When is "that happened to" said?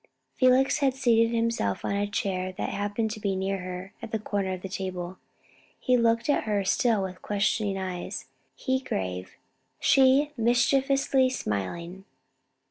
2.53-3.19